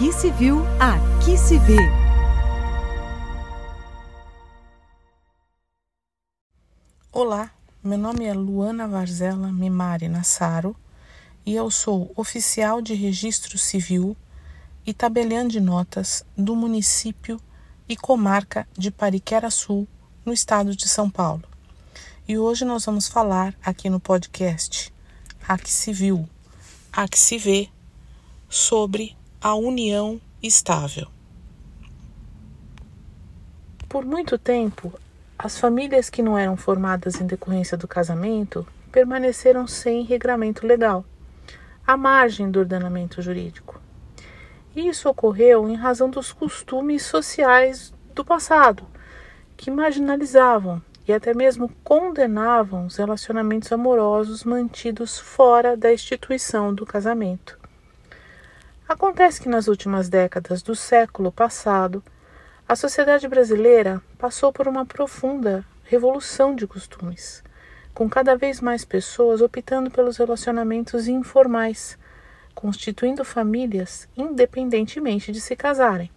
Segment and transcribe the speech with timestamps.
[0.00, 1.76] Aqui se viu, aqui se vê.
[7.12, 7.50] Olá,
[7.84, 10.74] meu nome é Luana Varzella Mimari Nassaro
[11.44, 14.16] e eu sou oficial de registro civil
[14.86, 17.38] e tabelião de notas do município
[17.86, 19.86] e comarca de Pariquera Sul,
[20.24, 21.44] no estado de São Paulo.
[22.26, 24.90] E hoje nós vamos falar aqui no podcast
[25.46, 26.26] Aqui se viu,
[26.90, 27.68] aqui se vê
[28.48, 31.06] sobre a união estável.
[33.88, 34.92] Por muito tempo,
[35.38, 41.06] as famílias que não eram formadas em decorrência do casamento permaneceram sem regramento legal,
[41.86, 43.80] à margem do ordenamento jurídico.
[44.76, 48.86] Isso ocorreu em razão dos costumes sociais do passado,
[49.56, 57.59] que marginalizavam e até mesmo condenavam os relacionamentos amorosos mantidos fora da instituição do casamento.
[58.90, 62.02] Acontece que nas últimas décadas do século passado,
[62.68, 67.40] a sociedade brasileira passou por uma profunda revolução de costumes,
[67.94, 71.96] com cada vez mais pessoas optando pelos relacionamentos informais,
[72.52, 76.10] constituindo famílias independentemente de se casarem.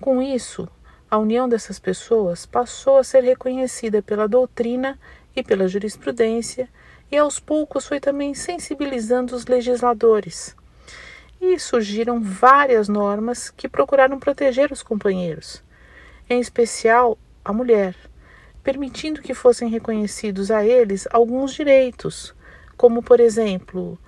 [0.00, 0.68] Com isso,
[1.10, 4.96] a união dessas pessoas passou a ser reconhecida pela doutrina
[5.34, 6.68] e pela jurisprudência,
[7.10, 10.54] e aos poucos foi também sensibilizando os legisladores.
[11.46, 15.62] E surgiram várias normas que procuraram proteger os companheiros,
[16.28, 17.94] em especial a mulher,
[18.62, 22.34] permitindo que fossem reconhecidos a eles alguns direitos,
[22.78, 23.98] como, por exemplo,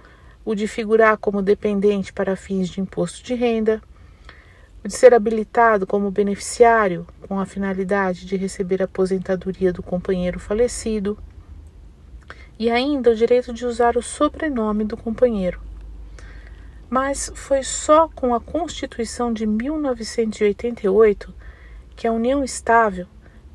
[0.47, 3.83] o de figurar como dependente para fins de imposto de renda
[4.83, 11.19] de ser habilitado como beneficiário com a finalidade de receber a aposentadoria do companheiro falecido,
[12.59, 15.66] e ainda o direito de usar o sobrenome do companheiro.
[16.89, 21.35] Mas foi só com a Constituição de 1988
[21.97, 23.07] que a união estável,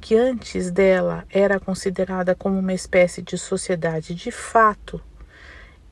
[0.02, 5.02] que antes dela era considerada como uma espécie de sociedade de fato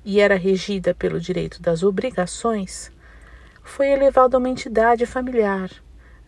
[0.03, 2.91] e era regida pelo direito das obrigações,
[3.63, 5.69] foi elevado a uma entidade familiar,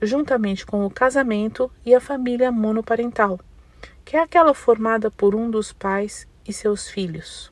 [0.02, 3.40] juntamente com o casamento e a família monoparental,
[4.06, 7.52] que é aquela formada por um dos pais e seus filhos.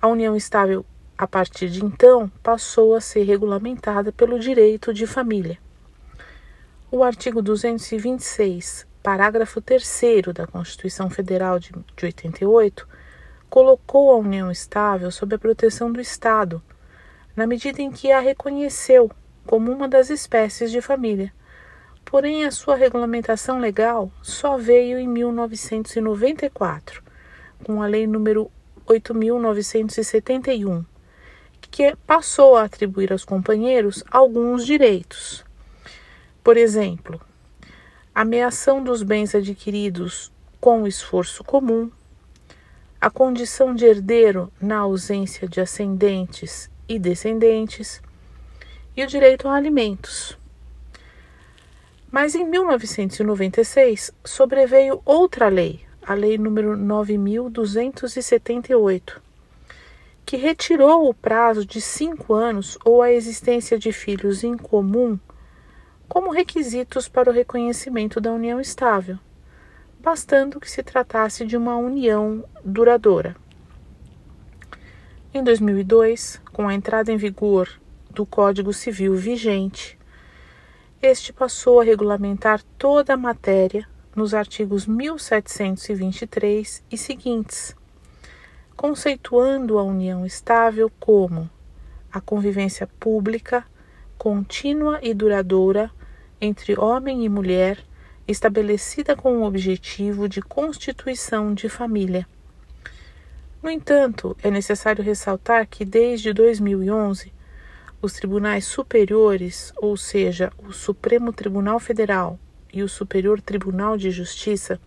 [0.00, 0.86] A união estável,
[1.18, 5.58] a partir de então, passou a ser regulamentada pelo direito de família.
[6.90, 10.00] O artigo 226, parágrafo 3
[10.34, 11.72] da Constituição Federal de
[12.02, 12.86] 88,
[13.48, 16.62] colocou a união estável sob a proteção do Estado
[17.34, 19.10] na medida em que a reconheceu
[19.46, 21.32] como uma das espécies de família.
[22.04, 27.02] Porém, a sua regulamentação legal só veio em 1994,
[27.64, 28.50] com a Lei número
[28.86, 30.84] 8.971,
[31.70, 35.44] que passou a atribuir aos companheiros alguns direitos.
[36.42, 37.20] Por exemplo,
[38.14, 41.90] ameação dos bens adquiridos com esforço comum,
[43.00, 48.00] a condição de herdeiro na ausência de ascendentes e descendentes,
[48.96, 50.38] e o direito a alimentos.
[52.10, 59.20] Mas em 1996 sobreveio outra lei, a Lei número 9278,
[60.26, 65.16] que retirou o prazo de cinco anos ou a existência de filhos em comum
[66.08, 69.20] como requisitos para o reconhecimento da união estável,
[70.00, 73.36] bastando que se tratasse de uma união duradoura.
[75.32, 77.68] Em 2002, com a entrada em vigor
[78.10, 79.96] do Código Civil vigente,
[81.00, 87.76] este passou a regulamentar toda a matéria nos artigos 1723 e seguintes,
[88.76, 91.48] conceituando a união estável como
[92.12, 93.64] a convivência pública,
[94.18, 95.90] contínua e duradoura
[96.40, 97.78] entre homem e mulher,
[98.28, 102.26] estabelecida com o objetivo de constituição de família.
[103.62, 107.32] No entanto, é necessário ressaltar que desde 2011,
[108.02, 112.38] os tribunais superiores, ou seja, o Supremo Tribunal Federal
[112.72, 114.78] e o Superior Tribunal de Justiça,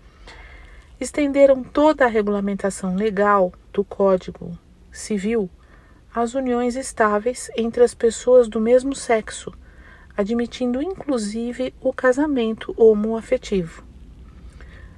[0.99, 4.57] estenderam toda a regulamentação legal do Código
[4.91, 5.49] Civil
[6.13, 9.53] às uniões estáveis entre as pessoas do mesmo sexo,
[10.17, 13.83] admitindo inclusive o casamento homoafetivo.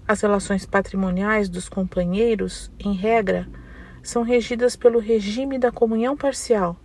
[0.08, 3.48] As relações patrimoniais dos companheiros, em regra,
[4.02, 6.76] são regidas pelo regime da comunhão parcial,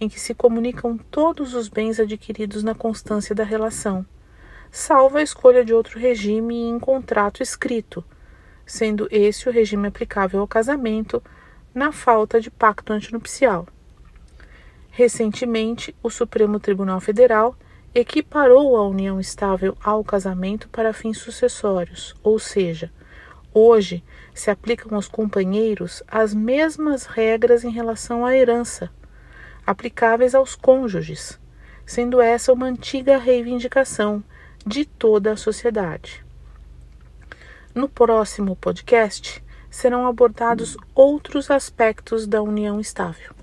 [0.00, 4.06] em que se comunicam todos os bens adquiridos na constância da relação,
[4.70, 8.04] salvo a escolha de outro regime em contrato escrito,
[8.66, 11.22] sendo esse o regime aplicável ao casamento
[11.72, 13.68] na falta de pacto antinupcial.
[14.90, 17.56] Recentemente, o Supremo Tribunal Federal
[17.94, 22.90] equiparou a união estável ao casamento para fins sucessórios, ou seja,
[23.54, 24.02] hoje
[24.34, 28.90] se aplicam aos companheiros as mesmas regras em relação à herança,
[29.66, 31.38] aplicáveis aos cônjuges,
[31.86, 34.22] sendo essa uma antiga reivindicação
[34.66, 36.25] de toda a sociedade.
[37.76, 43.34] No próximo podcast serão abordados outros aspectos da união estável.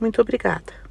[0.00, 0.81] Muito obrigada.